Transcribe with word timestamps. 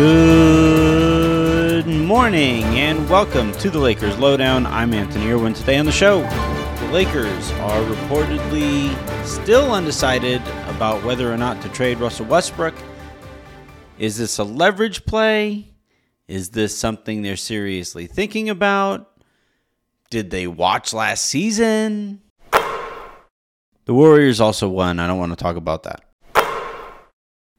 Good 0.00 1.86
morning 1.86 2.64
and 2.64 3.06
welcome 3.10 3.52
to 3.52 3.68
the 3.68 3.78
Lakers 3.78 4.16
Lowdown. 4.16 4.64
I'm 4.64 4.94
Anthony 4.94 5.30
Irwin. 5.30 5.52
Today 5.52 5.76
on 5.76 5.84
the 5.84 5.92
show, 5.92 6.22
the 6.22 6.90
Lakers 6.90 7.50
are 7.52 7.82
reportedly 7.82 8.96
still 9.26 9.74
undecided 9.74 10.40
about 10.68 11.04
whether 11.04 11.30
or 11.30 11.36
not 11.36 11.60
to 11.60 11.68
trade 11.68 11.98
Russell 11.98 12.24
Westbrook. 12.24 12.74
Is 13.98 14.16
this 14.16 14.38
a 14.38 14.44
leverage 14.44 15.04
play? 15.04 15.74
Is 16.26 16.48
this 16.48 16.74
something 16.74 17.20
they're 17.20 17.36
seriously 17.36 18.06
thinking 18.06 18.48
about? 18.48 19.20
Did 20.08 20.30
they 20.30 20.46
watch 20.46 20.94
last 20.94 21.26
season? 21.26 22.22
The 22.52 23.92
Warriors 23.92 24.40
also 24.40 24.66
won. 24.66 24.98
I 24.98 25.06
don't 25.06 25.18
want 25.18 25.32
to 25.32 25.36
talk 25.36 25.56
about 25.56 25.82
that. 25.82 26.00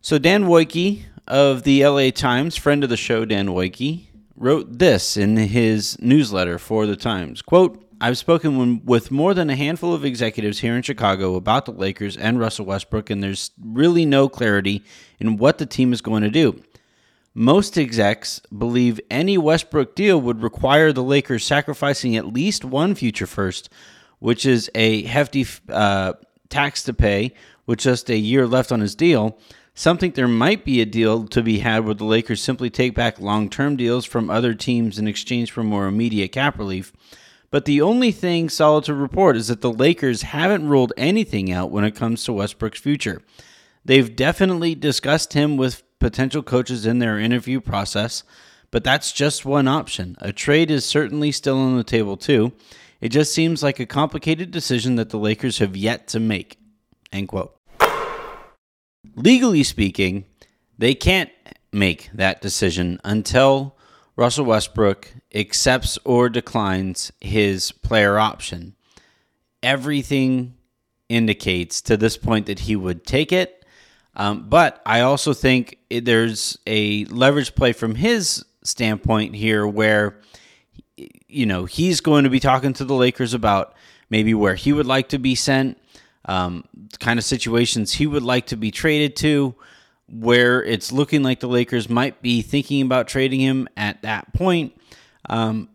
So 0.01 0.17
Dan 0.17 0.45
Woike 0.45 1.03
of 1.27 1.63
the 1.63 1.85
LA 1.85 2.09
Times, 2.09 2.55
friend 2.55 2.83
of 2.83 2.89
the 2.89 2.97
show 2.97 3.25
Dan 3.25 3.47
Woike, 3.47 4.07
wrote 4.35 4.79
this 4.79 5.17
in 5.17 5.37
his 5.37 5.97
newsletter 6.01 6.57
for 6.57 6.85
the 6.85 6.95
Times. 6.95 7.41
Quote, 7.41 7.85
I've 8.01 8.17
spoken 8.17 8.83
with 8.83 9.11
more 9.11 9.35
than 9.35 9.51
a 9.51 9.55
handful 9.55 9.93
of 9.93 10.03
executives 10.03 10.59
here 10.59 10.75
in 10.75 10.81
Chicago 10.81 11.35
about 11.35 11.65
the 11.65 11.71
Lakers 11.71 12.17
and 12.17 12.39
Russell 12.39 12.65
Westbrook, 12.65 13.11
and 13.11 13.21
there's 13.21 13.51
really 13.63 14.05
no 14.05 14.27
clarity 14.27 14.83
in 15.19 15.37
what 15.37 15.59
the 15.59 15.67
team 15.67 15.93
is 15.93 16.01
going 16.01 16.23
to 16.23 16.31
do. 16.31 16.63
Most 17.35 17.77
execs 17.77 18.39
believe 18.57 18.99
any 19.11 19.37
Westbrook 19.37 19.95
deal 19.95 20.19
would 20.19 20.41
require 20.41 20.91
the 20.91 21.03
Lakers 21.03 21.45
sacrificing 21.45 22.15
at 22.15 22.33
least 22.33 22.65
one 22.65 22.95
future 22.95 23.27
first, 23.27 23.69
which 24.17 24.47
is 24.47 24.69
a 24.73 25.03
hefty 25.03 25.45
uh, 25.69 26.13
tax 26.49 26.83
to 26.83 26.93
pay 26.93 27.33
with 27.67 27.77
just 27.79 28.09
a 28.09 28.17
year 28.17 28.47
left 28.47 28.71
on 28.71 28.79
his 28.79 28.95
deal. 28.95 29.37
Some 29.81 29.97
think 29.97 30.13
there 30.13 30.27
might 30.27 30.63
be 30.63 30.79
a 30.79 30.85
deal 30.85 31.25
to 31.29 31.41
be 31.41 31.57
had 31.57 31.85
where 31.85 31.95
the 31.95 32.05
Lakers 32.05 32.39
simply 32.39 32.69
take 32.69 32.93
back 32.93 33.19
long 33.19 33.49
term 33.49 33.75
deals 33.75 34.05
from 34.05 34.29
other 34.29 34.53
teams 34.53 34.99
in 34.99 35.07
exchange 35.07 35.49
for 35.49 35.63
more 35.63 35.87
immediate 35.87 36.33
cap 36.33 36.59
relief. 36.59 36.93
But 37.49 37.65
the 37.65 37.81
only 37.81 38.11
thing 38.11 38.47
solid 38.47 38.83
to 38.83 38.93
report 38.93 39.37
is 39.37 39.47
that 39.47 39.61
the 39.61 39.73
Lakers 39.73 40.21
haven't 40.21 40.67
ruled 40.67 40.93
anything 40.97 41.51
out 41.51 41.71
when 41.71 41.83
it 41.83 41.95
comes 41.95 42.23
to 42.25 42.33
Westbrook's 42.33 42.79
future. 42.79 43.23
They've 43.83 44.15
definitely 44.15 44.75
discussed 44.75 45.33
him 45.33 45.57
with 45.57 45.81
potential 45.97 46.43
coaches 46.43 46.85
in 46.85 46.99
their 46.99 47.17
interview 47.17 47.59
process, 47.59 48.21
but 48.69 48.83
that's 48.83 49.11
just 49.11 49.45
one 49.45 49.67
option. 49.67 50.15
A 50.19 50.31
trade 50.31 50.69
is 50.69 50.85
certainly 50.85 51.31
still 51.31 51.57
on 51.57 51.75
the 51.75 51.83
table, 51.83 52.17
too. 52.17 52.51
It 52.99 53.09
just 53.09 53.33
seems 53.33 53.63
like 53.63 53.79
a 53.79 53.87
complicated 53.87 54.51
decision 54.51 54.95
that 54.97 55.09
the 55.09 55.17
Lakers 55.17 55.57
have 55.57 55.75
yet 55.75 56.07
to 56.09 56.19
make. 56.19 56.59
End 57.11 57.29
quote 57.29 57.60
legally 59.15 59.63
speaking, 59.63 60.25
they 60.77 60.93
can't 60.93 61.29
make 61.71 62.09
that 62.13 62.41
decision 62.41 62.99
until 63.03 63.77
Russell 64.15 64.45
Westbrook 64.45 65.13
accepts 65.33 65.97
or 66.03 66.29
declines 66.29 67.11
his 67.21 67.71
player 67.71 68.19
option. 68.19 68.75
Everything 69.63 70.55
indicates 71.07 71.81
to 71.81 71.97
this 71.97 72.17
point 72.17 72.45
that 72.45 72.59
he 72.59 72.75
would 72.75 73.05
take 73.05 73.31
it. 73.31 73.65
Um, 74.15 74.49
but 74.49 74.81
I 74.85 75.01
also 75.01 75.33
think 75.33 75.77
there's 75.89 76.57
a 76.67 77.05
leverage 77.05 77.55
play 77.55 77.73
from 77.73 77.95
his 77.95 78.43
standpoint 78.63 79.35
here 79.35 79.65
where, 79.65 80.19
you 81.27 81.45
know, 81.45 81.65
he's 81.65 82.01
going 82.01 82.25
to 82.25 82.29
be 82.29 82.39
talking 82.39 82.73
to 82.73 82.85
the 82.85 82.93
Lakers 82.93 83.33
about 83.33 83.73
maybe 84.09 84.33
where 84.33 84.55
he 84.55 84.73
would 84.73 84.85
like 84.85 85.09
to 85.09 85.17
be 85.17 85.35
sent 85.35 85.77
um, 86.25 86.65
kind 86.99 87.17
of 87.19 87.25
situations 87.25 87.93
he 87.93 88.07
would 88.07 88.23
like 88.23 88.47
to 88.47 88.57
be 88.57 88.71
traded 88.71 89.15
to, 89.17 89.55
where 90.07 90.63
it's 90.63 90.91
looking 90.91 91.23
like 91.23 91.39
the 91.39 91.47
Lakers 91.47 91.89
might 91.89 92.21
be 92.21 92.41
thinking 92.41 92.81
about 92.81 93.07
trading 93.07 93.39
him 93.39 93.67
at 93.77 94.01
that 94.01 94.33
point. 94.33 94.75
Um, 95.29 95.69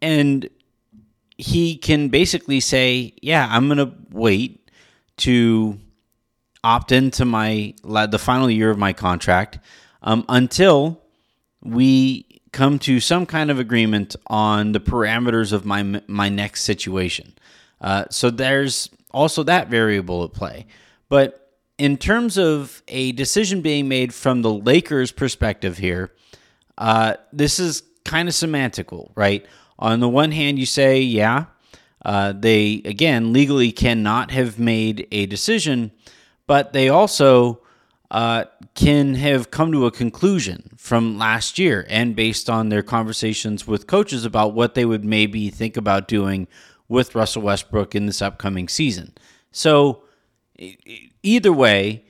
and 0.00 0.48
he 1.36 1.76
can 1.76 2.08
basically 2.08 2.60
say, 2.60 3.14
Yeah, 3.22 3.46
I'm 3.50 3.66
going 3.68 3.78
to 3.78 3.92
wait 4.10 4.70
to 5.18 5.78
opt 6.64 6.92
into 6.92 7.24
my 7.24 7.74
the 7.82 8.18
final 8.18 8.50
year 8.50 8.70
of 8.70 8.78
my 8.78 8.92
contract 8.92 9.58
um, 10.02 10.24
until 10.28 11.02
we 11.62 12.40
come 12.52 12.78
to 12.78 13.00
some 13.00 13.26
kind 13.26 13.50
of 13.50 13.58
agreement 13.58 14.14
on 14.26 14.72
the 14.72 14.80
parameters 14.80 15.52
of 15.52 15.64
my 15.64 16.02
my 16.06 16.28
next 16.28 16.62
situation. 16.62 17.34
Uh, 17.80 18.04
so 18.10 18.30
there's 18.30 18.90
also 19.12 19.42
that 19.44 19.68
variable 19.68 20.24
at 20.24 20.32
play. 20.32 20.66
But 21.08 21.52
in 21.78 21.96
terms 21.96 22.38
of 22.38 22.82
a 22.88 23.12
decision 23.12 23.60
being 23.60 23.88
made 23.88 24.14
from 24.14 24.42
the 24.42 24.52
Lakers' 24.52 25.12
perspective 25.12 25.78
here, 25.78 26.12
uh, 26.78 27.14
this 27.32 27.58
is 27.58 27.82
kind 28.04 28.28
of 28.28 28.34
semantical, 28.34 29.10
right? 29.14 29.46
On 29.78 30.00
the 30.00 30.08
one 30.08 30.32
hand, 30.32 30.58
you 30.58 30.66
say, 30.66 31.00
yeah, 31.00 31.46
uh, 32.04 32.32
they, 32.32 32.82
again, 32.84 33.32
legally 33.32 33.72
cannot 33.72 34.30
have 34.30 34.58
made 34.58 35.06
a 35.12 35.26
decision, 35.26 35.92
but 36.46 36.72
they 36.72 36.88
also 36.88 37.62
uh, 38.10 38.44
can 38.74 39.14
have 39.14 39.50
come 39.50 39.72
to 39.72 39.86
a 39.86 39.90
conclusion 39.90 40.70
from 40.76 41.16
last 41.16 41.58
year 41.58 41.86
and 41.88 42.14
based 42.14 42.50
on 42.50 42.68
their 42.68 42.82
conversations 42.82 43.66
with 43.66 43.86
coaches 43.86 44.24
about 44.24 44.52
what 44.52 44.74
they 44.74 44.84
would 44.84 45.04
maybe 45.04 45.48
think 45.48 45.76
about 45.76 46.08
doing 46.08 46.46
with 46.92 47.14
Russell 47.14 47.42
Westbrook 47.42 47.94
in 47.94 48.04
this 48.04 48.20
upcoming 48.20 48.68
season. 48.68 49.14
So, 49.50 50.02
either 51.22 51.52
way, 51.52 52.04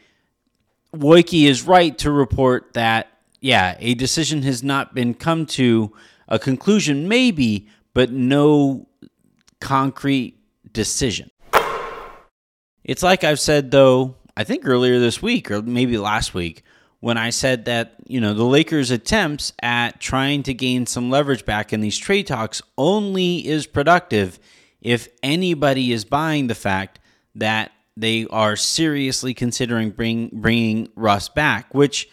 Woike 0.94 1.46
is 1.46 1.62
right 1.62 1.96
to 1.98 2.10
report 2.10 2.74
that, 2.74 3.06
yeah, 3.40 3.76
a 3.78 3.94
decision 3.94 4.42
has 4.42 4.62
not 4.64 4.92
been 4.92 5.14
come 5.14 5.46
to 5.46 5.92
a 6.26 6.38
conclusion, 6.38 7.08
maybe, 7.08 7.68
but 7.94 8.10
no 8.10 8.88
concrete 9.60 10.38
decision. 10.72 11.30
It's 12.82 13.04
like 13.04 13.22
I've 13.22 13.40
said, 13.40 13.70
though, 13.70 14.16
I 14.36 14.42
think 14.42 14.66
earlier 14.66 14.98
this 14.98 15.22
week 15.22 15.50
or 15.52 15.62
maybe 15.62 15.96
last 15.96 16.34
week, 16.34 16.64
when 16.98 17.16
I 17.16 17.30
said 17.30 17.66
that, 17.66 17.94
you 18.06 18.20
know, 18.20 18.34
the 18.34 18.44
Lakers' 18.44 18.90
attempts 18.90 19.52
at 19.62 20.00
trying 20.00 20.42
to 20.44 20.54
gain 20.54 20.86
some 20.86 21.08
leverage 21.08 21.44
back 21.44 21.72
in 21.72 21.80
these 21.80 21.98
trade 21.98 22.26
talks 22.26 22.62
only 22.76 23.46
is 23.46 23.66
productive 23.66 24.40
if 24.82 25.08
anybody 25.22 25.92
is 25.92 26.04
buying 26.04 26.48
the 26.48 26.54
fact 26.54 26.98
that 27.36 27.72
they 27.96 28.26
are 28.30 28.56
seriously 28.56 29.32
considering 29.32 29.90
bring, 29.90 30.28
bringing 30.32 30.88
Russ 30.96 31.28
back, 31.28 31.72
which, 31.74 32.08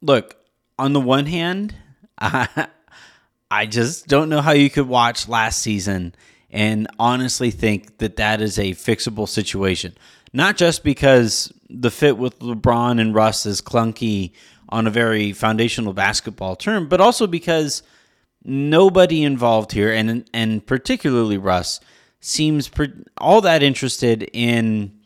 look, 0.00 0.36
on 0.78 0.92
the 0.92 1.00
one 1.00 1.26
hand, 1.26 1.74
I, 2.18 2.68
I 3.50 3.66
just 3.66 4.08
don't 4.08 4.28
know 4.28 4.40
how 4.40 4.52
you 4.52 4.68
could 4.68 4.88
watch 4.88 5.28
last 5.28 5.60
season 5.60 6.14
and 6.50 6.86
honestly 6.98 7.50
think 7.50 7.98
that 7.98 8.16
that 8.16 8.40
is 8.40 8.58
a 8.58 8.72
fixable 8.72 9.28
situation. 9.28 9.94
Not 10.32 10.56
just 10.56 10.82
because 10.82 11.52
the 11.68 11.90
fit 11.90 12.18
with 12.18 12.38
LeBron 12.40 13.00
and 13.00 13.14
Russ 13.14 13.46
is 13.46 13.60
clunky 13.60 14.32
on 14.68 14.86
a 14.86 14.90
very 14.90 15.32
foundational 15.32 15.92
basketball 15.92 16.56
term, 16.56 16.88
but 16.88 17.00
also 17.00 17.26
because 17.26 17.82
nobody 18.44 19.22
involved 19.22 19.72
here, 19.72 19.92
and 19.92 20.28
and 20.32 20.66
particularly 20.66 21.38
Russ, 21.38 21.80
seems 22.20 22.70
all 23.18 23.40
that 23.42 23.62
interested 23.62 24.28
in 24.32 24.98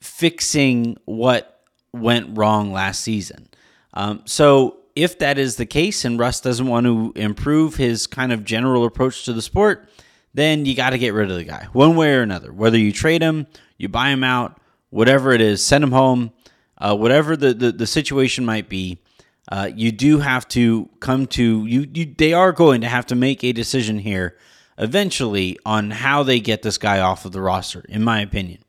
fixing 0.00 0.96
what 1.04 1.62
went 1.92 2.36
wrong 2.36 2.72
last 2.72 3.00
season. 3.00 3.48
Um, 3.94 4.22
so 4.26 4.76
if 4.94 5.18
that 5.18 5.38
is 5.38 5.56
the 5.56 5.66
case, 5.66 6.04
and 6.04 6.18
Russ 6.18 6.40
doesn't 6.40 6.66
want 6.66 6.86
to 6.86 7.12
improve 7.16 7.76
his 7.76 8.06
kind 8.06 8.32
of 8.32 8.44
general 8.44 8.84
approach 8.84 9.24
to 9.24 9.32
the 9.32 9.42
sport, 9.42 9.88
then 10.34 10.66
you 10.66 10.74
got 10.74 10.90
to 10.90 10.98
get 10.98 11.14
rid 11.14 11.30
of 11.30 11.36
the 11.36 11.44
guy 11.44 11.68
one 11.72 11.96
way 11.96 12.14
or 12.14 12.22
another. 12.22 12.52
Whether 12.52 12.78
you 12.78 12.92
trade 12.92 13.22
him, 13.22 13.46
you 13.76 13.88
buy 13.88 14.10
him 14.10 14.22
out, 14.22 14.60
whatever 14.90 15.32
it 15.32 15.40
is, 15.40 15.64
send 15.64 15.82
him 15.82 15.92
home, 15.92 16.32
uh, 16.78 16.96
whatever 16.96 17.36
the, 17.36 17.54
the, 17.54 17.72
the 17.72 17.86
situation 17.86 18.44
might 18.44 18.68
be. 18.68 19.00
Uh, 19.50 19.70
you 19.74 19.90
do 19.90 20.18
have 20.18 20.46
to 20.48 20.88
come 21.00 21.26
to 21.26 21.64
you, 21.64 21.86
you. 21.92 22.14
They 22.16 22.34
are 22.34 22.52
going 22.52 22.82
to 22.82 22.88
have 22.88 23.06
to 23.06 23.14
make 23.14 23.42
a 23.42 23.52
decision 23.52 23.98
here 23.98 24.36
eventually 24.76 25.58
on 25.64 25.90
how 25.90 26.22
they 26.22 26.38
get 26.38 26.62
this 26.62 26.78
guy 26.78 27.00
off 27.00 27.24
of 27.24 27.32
the 27.32 27.40
roster, 27.40 27.84
in 27.88 28.04
my 28.04 28.20
opinion. 28.20 28.62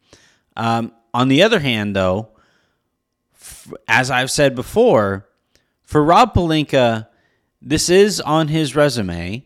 Um, 0.55 0.93
on 1.13 1.27
the 1.27 1.43
other 1.43 1.59
hand, 1.59 1.95
though, 1.95 2.29
f- 3.35 3.73
as 3.87 4.09
I've 4.09 4.31
said 4.31 4.55
before, 4.55 5.27
for 5.83 6.03
Rob 6.03 6.33
Pelinka, 6.33 7.07
this 7.61 7.89
is 7.89 8.21
on 8.21 8.47
his 8.47 8.75
resume, 8.75 9.45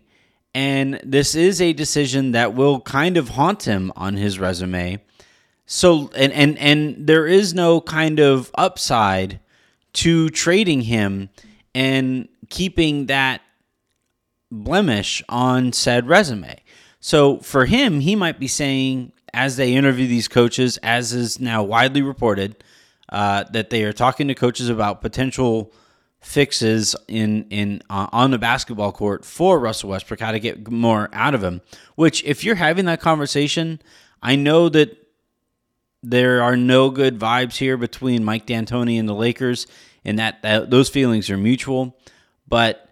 and 0.54 1.00
this 1.04 1.34
is 1.34 1.60
a 1.60 1.74
decision 1.74 2.32
that 2.32 2.54
will 2.54 2.80
kind 2.80 3.18
of 3.18 3.30
haunt 3.30 3.64
him 3.64 3.92
on 3.96 4.16
his 4.16 4.38
resume. 4.38 5.02
So, 5.66 6.12
and 6.16 6.32
and 6.34 6.58
and 6.60 7.08
there 7.08 7.26
is 7.26 7.54
no 7.54 7.82
kind 7.82 8.20
of 8.20 8.52
upside 8.56 9.40
to 9.94 10.30
trading 10.30 10.82
him 10.82 11.30
and 11.76 12.28
keeping 12.50 13.08
that 13.08 13.42
blemish 14.52 15.24
on 15.30 15.74
said 15.74 16.08
resume. 16.08 16.60
So 17.00 17.40
for 17.40 17.66
him, 17.66 18.00
he 18.00 18.16
might 18.16 18.40
be 18.40 18.48
saying, 18.48 19.12
as 19.34 19.58
they 19.58 19.74
interview 19.74 20.08
these 20.08 20.28
coaches, 20.28 20.78
as 20.78 21.14
is 21.14 21.40
now 21.40 21.64
widely 21.64 22.02
reported, 22.02 22.64
uh, 23.10 23.44
that 23.52 23.70
they 23.70 23.84
are 23.84 23.94
talking 23.94 24.28
to 24.28 24.36
coaches 24.36 24.70
about 24.70 25.02
potential 25.02 25.74
fixes 26.22 26.96
in 27.10 27.46
in 27.50 27.82
uh, 27.90 28.08
on 28.14 28.32
the 28.32 28.38
basketball 28.38 28.94
court 28.94 29.26
for 29.26 29.60
Russell 29.60 29.90
Westbrook, 29.90 30.22
how 30.22 30.32
to 30.32 30.40
get 30.40 30.72
more 30.72 31.10
out 31.12 31.36
of 31.36 31.44
him. 31.44 31.62
Which, 31.96 32.24
if 32.24 32.44
you're 32.44 32.56
having 32.56 32.86
that 32.86 33.02
conversation, 33.02 33.82
I 34.22 34.36
know 34.36 34.70
that 34.70 35.03
there 36.04 36.44
are 36.44 36.58
no 36.58 36.90
good 36.90 37.18
vibes 37.18 37.58
here 37.58 37.78
between 37.78 38.24
Mike 38.24 38.46
D'Antoni 38.46 39.00
and 39.00 39.08
the 39.08 39.14
Lakers, 39.14 39.66
and 40.04 40.20
that, 40.20 40.42
that 40.42 40.70
those 40.70 40.90
feelings 40.90 41.30
are 41.30 41.38
mutual. 41.38 41.98
But 42.48 42.90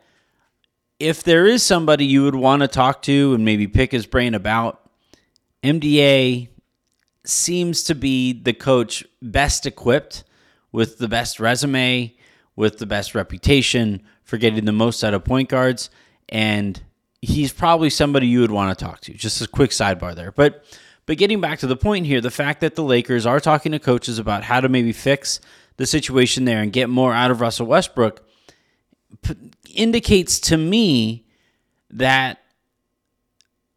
if 0.97 1.23
there 1.23 1.45
is 1.45 1.61
somebody 1.61 2.05
you 2.05 2.23
would 2.23 2.35
want 2.35 2.61
to 2.61 2.67
talk 2.67 3.01
to 3.03 3.33
and 3.33 3.43
maybe 3.43 3.67
pick 3.67 3.91
his 3.91 4.05
brain 4.05 4.33
about, 4.33 4.89
MDA 5.63 6.47
seems 7.25 7.83
to 7.83 7.95
be 7.95 8.33
the 8.33 8.53
coach 8.53 9.03
best 9.21 9.65
equipped 9.65 10.23
with 10.71 10.97
the 10.97 11.07
best 11.07 11.39
resume, 11.39 12.15
with 12.55 12.77
the 12.77 12.85
best 12.85 13.13
reputation 13.13 14.01
for 14.23 14.37
getting 14.37 14.65
the 14.65 14.71
most 14.71 15.03
out 15.03 15.13
of 15.13 15.25
point 15.25 15.49
guards. 15.49 15.89
And 16.29 16.81
he's 17.21 17.51
probably 17.51 17.89
somebody 17.89 18.27
you 18.27 18.41
would 18.41 18.51
want 18.51 18.77
to 18.77 18.85
talk 18.85 19.01
to. 19.01 19.13
Just 19.13 19.41
a 19.41 19.47
quick 19.47 19.71
sidebar 19.71 20.15
there. 20.15 20.31
But 20.31 20.63
but 21.05 21.17
getting 21.17 21.41
back 21.41 21.59
to 21.59 21.67
the 21.67 21.75
point 21.75 22.05
here, 22.05 22.21
the 22.21 22.31
fact 22.31 22.61
that 22.61 22.75
the 22.75 22.83
Lakers 22.83 23.25
are 23.25 23.39
talking 23.39 23.71
to 23.71 23.79
coaches 23.79 24.19
about 24.19 24.43
how 24.43 24.61
to 24.61 24.69
maybe 24.69 24.93
fix 24.93 25.39
the 25.77 25.85
situation 25.85 26.45
there 26.45 26.61
and 26.61 26.71
get 26.71 26.89
more 26.89 27.13
out 27.13 27.31
of 27.31 27.41
Russell 27.41 27.65
Westbrook 27.65 28.23
p- 29.21 29.35
indicates 29.73 30.39
to 30.41 30.57
me 30.57 31.25
that 31.89 32.39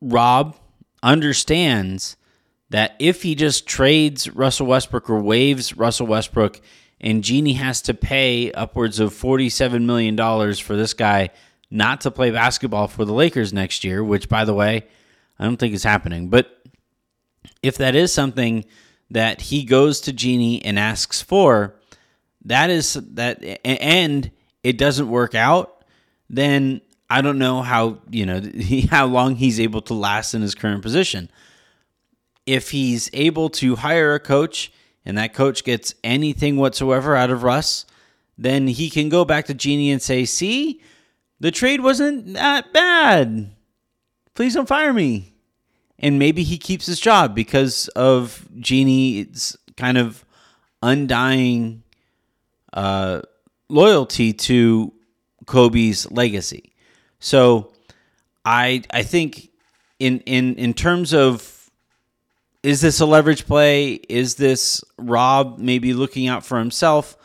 Rob 0.00 0.56
understands 1.02 2.16
that 2.70 2.94
if 2.98 3.22
he 3.22 3.34
just 3.34 3.66
trades 3.66 4.28
Russell 4.30 4.66
Westbrook 4.66 5.08
or 5.08 5.20
waives 5.20 5.76
Russell 5.76 6.06
Westbrook 6.06 6.60
and 7.00 7.22
Jeanie 7.22 7.54
has 7.54 7.82
to 7.82 7.94
pay 7.94 8.50
upwards 8.52 8.98
of 8.98 9.12
$47 9.12 9.84
million 9.84 10.16
for 10.54 10.76
this 10.76 10.94
guy 10.94 11.30
not 11.70 12.00
to 12.02 12.10
play 12.10 12.30
basketball 12.30 12.88
for 12.88 13.04
the 13.04 13.12
Lakers 13.12 13.52
next 13.52 13.84
year, 13.84 14.02
which, 14.02 14.28
by 14.28 14.44
the 14.44 14.54
way, 14.54 14.86
I 15.38 15.44
don't 15.44 15.56
think 15.56 15.74
is 15.74 15.84
happening. 15.84 16.28
But 16.28 16.63
if 17.64 17.78
that 17.78 17.94
is 17.94 18.12
something 18.12 18.66
that 19.10 19.40
he 19.40 19.64
goes 19.64 20.02
to 20.02 20.12
Jeanie 20.12 20.62
and 20.62 20.78
asks 20.78 21.22
for, 21.22 21.74
that 22.44 22.68
is 22.68 22.92
that, 22.92 23.42
and 23.64 24.30
it 24.62 24.76
doesn't 24.76 25.08
work 25.08 25.34
out, 25.34 25.82
then 26.28 26.82
I 27.08 27.22
don't 27.22 27.38
know 27.38 27.62
how 27.62 28.00
you 28.10 28.26
know 28.26 28.42
how 28.90 29.06
long 29.06 29.36
he's 29.36 29.58
able 29.58 29.80
to 29.82 29.94
last 29.94 30.34
in 30.34 30.42
his 30.42 30.54
current 30.54 30.82
position. 30.82 31.30
If 32.44 32.70
he's 32.70 33.08
able 33.14 33.48
to 33.50 33.76
hire 33.76 34.14
a 34.14 34.20
coach 34.20 34.70
and 35.06 35.16
that 35.16 35.32
coach 35.32 35.64
gets 35.64 35.94
anything 36.04 36.58
whatsoever 36.58 37.16
out 37.16 37.30
of 37.30 37.42
Russ, 37.42 37.86
then 38.36 38.66
he 38.66 38.90
can 38.90 39.08
go 39.08 39.24
back 39.24 39.46
to 39.46 39.54
Jeanie 39.54 39.90
and 39.90 40.02
say, 40.02 40.26
"See, 40.26 40.82
the 41.40 41.50
trade 41.50 41.80
wasn't 41.80 42.34
that 42.34 42.74
bad. 42.74 43.52
Please 44.34 44.52
don't 44.52 44.68
fire 44.68 44.92
me." 44.92 45.33
And 45.98 46.18
maybe 46.18 46.42
he 46.42 46.58
keeps 46.58 46.86
his 46.86 47.00
job 47.00 47.34
because 47.34 47.88
of 47.88 48.46
Jeanie's 48.58 49.56
kind 49.76 49.96
of 49.96 50.24
undying 50.82 51.82
uh, 52.72 53.22
loyalty 53.68 54.32
to 54.32 54.92
Kobe's 55.46 56.10
legacy. 56.10 56.72
So 57.20 57.72
I 58.44 58.82
I 58.90 59.02
think 59.02 59.50
in 59.98 60.20
in 60.20 60.56
in 60.56 60.74
terms 60.74 61.14
of 61.14 61.70
is 62.62 62.80
this 62.80 63.00
a 63.00 63.06
leverage 63.06 63.46
play? 63.46 63.92
Is 64.08 64.36
this 64.36 64.82
Rob 64.98 65.58
maybe 65.58 65.92
looking 65.92 66.28
out 66.28 66.44
for 66.44 66.58
himself? 66.58 67.16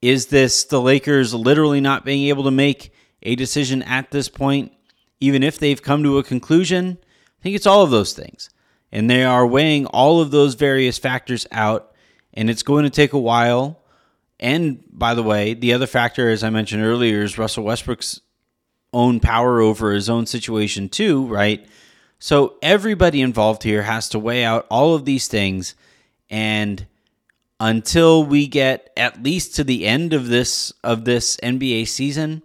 Is 0.00 0.26
this 0.26 0.64
the 0.64 0.80
Lakers 0.80 1.32
literally 1.32 1.80
not 1.80 2.04
being 2.04 2.26
able 2.28 2.44
to 2.44 2.50
make 2.50 2.92
a 3.22 3.36
decision 3.36 3.82
at 3.82 4.10
this 4.10 4.28
point, 4.28 4.72
even 5.20 5.44
if 5.44 5.58
they've 5.58 5.80
come 5.80 6.02
to 6.02 6.18
a 6.18 6.24
conclusion? 6.24 6.98
I 7.42 7.44
think 7.44 7.56
it's 7.56 7.66
all 7.66 7.82
of 7.82 7.90
those 7.90 8.12
things. 8.12 8.50
And 8.92 9.10
they 9.10 9.24
are 9.24 9.44
weighing 9.44 9.86
all 9.86 10.20
of 10.20 10.30
those 10.30 10.54
various 10.54 10.96
factors 10.96 11.44
out, 11.50 11.92
and 12.32 12.48
it's 12.48 12.62
going 12.62 12.84
to 12.84 12.90
take 12.90 13.12
a 13.12 13.18
while. 13.18 13.80
And 14.38 14.84
by 14.92 15.14
the 15.14 15.24
way, 15.24 15.54
the 15.54 15.72
other 15.72 15.88
factor, 15.88 16.30
as 16.30 16.44
I 16.44 16.50
mentioned 16.50 16.84
earlier, 16.84 17.22
is 17.22 17.38
Russell 17.38 17.64
Westbrook's 17.64 18.20
own 18.92 19.18
power 19.18 19.60
over 19.60 19.90
his 19.90 20.08
own 20.08 20.26
situation 20.26 20.88
too, 20.88 21.26
right? 21.26 21.66
So 22.20 22.58
everybody 22.62 23.20
involved 23.20 23.64
here 23.64 23.82
has 23.82 24.08
to 24.10 24.20
weigh 24.20 24.44
out 24.44 24.66
all 24.70 24.94
of 24.94 25.04
these 25.04 25.26
things 25.26 25.74
and 26.30 26.86
until 27.58 28.24
we 28.24 28.46
get 28.46 28.92
at 28.96 29.22
least 29.22 29.56
to 29.56 29.64
the 29.64 29.86
end 29.86 30.12
of 30.12 30.28
this 30.28 30.72
of 30.84 31.04
this 31.04 31.36
NBA 31.38 31.88
season, 31.88 32.42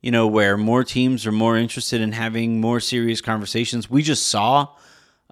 you 0.00 0.10
know, 0.10 0.26
where 0.26 0.56
more 0.56 0.84
teams 0.84 1.26
are 1.26 1.32
more 1.32 1.56
interested 1.56 2.00
in 2.00 2.12
having 2.12 2.60
more 2.60 2.80
serious 2.80 3.20
conversations. 3.20 3.90
We 3.90 4.02
just 4.02 4.26
saw 4.26 4.68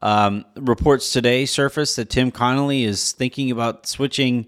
um, 0.02 0.44
reports 0.56 1.12
today 1.12 1.46
surface 1.46 1.96
that 1.96 2.10
Tim 2.10 2.30
Connelly 2.30 2.84
is 2.84 3.12
thinking 3.12 3.50
about 3.50 3.86
switching 3.86 4.46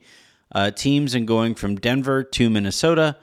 uh, 0.52 0.70
teams 0.70 1.14
and 1.14 1.26
going 1.26 1.54
from 1.54 1.76
Denver 1.76 2.24
to 2.24 2.50
Minnesota. 2.50 3.16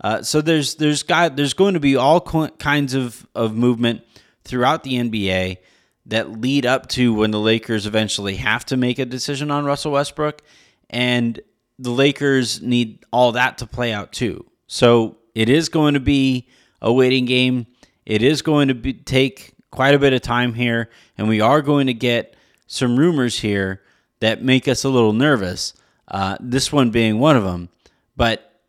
Uh, 0.00 0.22
so 0.22 0.40
there's 0.40 0.76
there's 0.76 1.02
got 1.02 1.36
there's 1.36 1.54
going 1.54 1.74
to 1.74 1.80
be 1.80 1.96
all 1.96 2.20
kinds 2.20 2.94
of 2.94 3.26
of 3.34 3.54
movement 3.54 4.02
throughout 4.44 4.84
the 4.84 4.94
NBA 4.94 5.58
that 6.06 6.40
lead 6.40 6.64
up 6.64 6.88
to 6.88 7.12
when 7.12 7.30
the 7.30 7.40
Lakers 7.40 7.86
eventually 7.86 8.36
have 8.36 8.64
to 8.66 8.76
make 8.76 8.98
a 8.98 9.04
decision 9.04 9.50
on 9.50 9.64
Russell 9.64 9.92
Westbrook, 9.92 10.42
and 10.88 11.40
the 11.78 11.90
Lakers 11.90 12.62
need 12.62 13.04
all 13.12 13.32
that 13.32 13.58
to 13.58 13.66
play 13.66 13.92
out 13.92 14.12
too. 14.12 14.46
So 14.66 15.17
it 15.34 15.48
is 15.48 15.68
going 15.68 15.94
to 15.94 16.00
be 16.00 16.48
a 16.80 16.92
waiting 16.92 17.24
game. 17.24 17.66
It 18.06 18.22
is 18.22 18.42
going 18.42 18.68
to 18.68 18.74
be, 18.74 18.94
take 18.94 19.54
quite 19.70 19.94
a 19.94 19.98
bit 19.98 20.12
of 20.12 20.22
time 20.22 20.54
here, 20.54 20.90
and 21.16 21.28
we 21.28 21.40
are 21.40 21.62
going 21.62 21.86
to 21.88 21.94
get 21.94 22.34
some 22.66 22.98
rumors 22.98 23.38
here 23.40 23.82
that 24.20 24.42
make 24.42 24.66
us 24.68 24.84
a 24.84 24.88
little 24.88 25.12
nervous. 25.12 25.74
Uh, 26.06 26.36
this 26.40 26.72
one 26.72 26.90
being 26.90 27.18
one 27.18 27.36
of 27.36 27.44
them, 27.44 27.68
but 28.16 28.60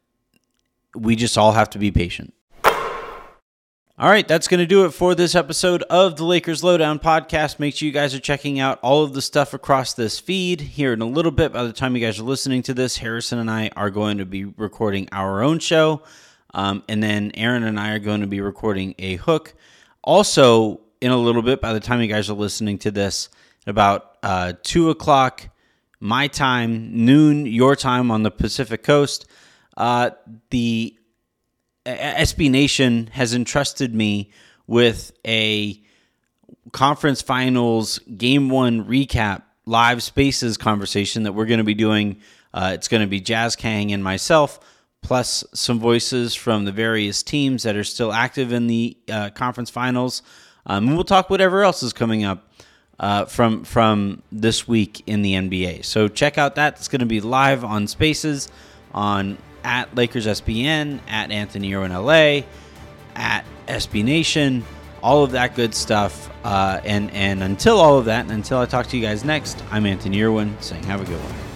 we 0.95 1.15
just 1.15 1.38
all 1.38 1.53
have 1.53 1.69
to 1.72 1.79
be 1.79 1.91
patient. 1.91 2.34
All 4.01 4.10
right, 4.10 4.25
that's 4.25 4.48
going 4.48 4.62
to 4.62 4.65
do 4.65 4.86
it 4.86 4.91
for 4.91 5.13
this 5.13 5.36
episode 5.36 5.84
of 5.84 6.15
the 6.15 6.24
Lakers 6.24 6.63
Lowdown 6.63 7.00
podcast. 7.00 7.60
Make 7.60 7.75
sure 7.75 7.86
you 7.86 7.91
guys 7.91 8.15
are 8.15 8.19
checking 8.19 8.57
out 8.57 8.79
all 8.81 9.03
of 9.03 9.13
the 9.13 9.22
stuff 9.22 9.53
across 9.53 9.93
this 9.93 10.19
feed 10.19 10.62
here 10.62 10.93
in 10.93 11.01
a 11.01 11.05
little 11.05 11.34
bit. 11.34 11.51
By 11.51 11.63
the 11.63 11.74
time 11.74 11.98
you 11.98 12.05
guys 12.05 12.17
are 12.17 12.24
listening 12.24 12.63
to 12.63 12.74
this, 12.74 12.95
Harrison 13.00 13.39
and 13.39 13.51
I 13.51 13.72
are 13.75 13.89
going 13.89 14.17
to 14.19 14.25
be 14.25 14.45
recording 14.45 15.10
our 15.12 15.43
own 15.43 15.60
show. 15.60 16.01
Um, 16.53 16.84
and 16.89 17.01
then 17.01 17.32
Aaron 17.36 17.63
and 17.63 17.79
I 17.79 17.91
are 17.91 18.00
going 18.00 18.22
to 18.22 18.27
be 18.27 18.41
recording 18.41 18.96
a 19.00 19.15
hook. 19.18 19.53
Also, 20.03 20.82
in 21.01 21.12
a 21.12 21.18
little 21.18 21.41
bit, 21.41 21.62
by 21.62 21.74
the 21.74 21.79
time 21.79 22.01
you 22.01 22.08
guys 22.08 22.29
are 22.29 22.34
listening 22.34 22.77
to 22.79 22.91
this, 22.91 23.29
about 23.68 24.18
uh, 24.24 24.53
2 24.63 24.89
o'clock 24.89 25.50
my 26.00 26.27
time, 26.27 27.06
noon 27.06 27.46
your 27.46 27.75
time 27.75 28.10
on 28.10 28.24
the 28.24 28.32
Pacific 28.32 28.84
Coast, 28.84 29.27
uh, 29.77 30.12
the 30.50 30.96
SB 31.86 32.50
Nation 32.50 33.08
has 33.08 33.34
entrusted 33.34 33.94
me 33.94 34.32
with 34.68 35.12
a 35.25 35.82
conference 36.72 37.22
finals 37.22 38.00
game 38.00 38.50
one 38.50 38.86
recap 38.86 39.44
live 39.65 40.03
spaces 40.03 40.58
conversation 40.58 41.24
that 41.24 41.34
we're 41.34 41.46
going 41.46 41.60
to 41.60 41.63
be 41.63 41.74
doing. 41.74 42.22
Uh, 42.53 42.72
it's 42.74 42.88
going 42.88 43.01
to 43.01 43.08
be 43.08 43.20
Jazz 43.20 43.56
Kang 43.56 43.91
and 43.91 44.03
myself, 44.03 44.60
plus 45.01 45.44
some 45.53 45.79
voices 45.79 46.36
from 46.36 46.65
the 46.65 46.72
various 46.72 47.24
teams 47.24 47.63
that 47.63 47.75
are 47.75 47.84
still 47.84 48.12
active 48.12 48.51
in 48.51 48.68
the 48.68 48.98
uh, 49.12 49.29
conference 49.32 49.70
finals. 49.70 50.22
Um, 50.65 50.88
and 50.88 50.96
we'll 50.96 51.03
talk 51.03 51.29
whatever 51.29 51.63
else 51.63 51.82
is 51.84 51.94
coming 51.94 52.24
up 52.24 52.48
uh, 53.00 53.25
from 53.25 53.63
from 53.63 54.22
this 54.32 54.68
week 54.68 55.03
in 55.08 55.22
the 55.22 55.34
NBA. 55.34 55.86
So 55.86 56.08
check 56.08 56.38
out 56.38 56.56
that. 56.56 56.74
It's 56.77 56.88
going 56.88 57.00
to 57.00 57.06
be 57.06 57.22
live 57.22 57.63
on 57.63 57.88
Spaces 57.88 58.50
on 58.94 59.38
at 59.63 59.94
Lakers 59.96 60.27
SBN, 60.27 61.00
at 61.08 61.32
Anthony 61.32 61.74
Irwin 61.74 61.94
LA, 61.94 62.41
at 63.15 63.46
SB 63.68 64.03
Nation, 64.03 64.63
all 65.01 65.24
of 65.24 65.32
that 65.32 65.56
good 65.56 65.74
stuff. 65.74 66.29
Uh, 66.44 66.79
and 66.84 67.12
and 67.12 67.44
until 67.44 67.79
all 67.79 67.98
of 67.98 68.06
that, 68.06 68.22
and 68.22 68.32
until 68.32 68.60
I 68.60 68.65
talk 68.65 68.88
to 68.88 68.98
you 68.98 69.03
guys 69.03 69.24
next, 69.24 69.63
I'm 69.72 69.86
Anthony 69.86 70.22
Irwin 70.22 70.56
saying 70.62 70.84
have 70.84 71.01
a 71.01 71.06
good 71.06 71.22
one. 71.22 71.49